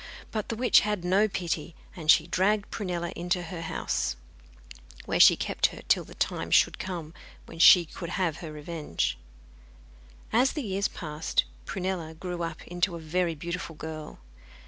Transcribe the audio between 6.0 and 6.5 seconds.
the time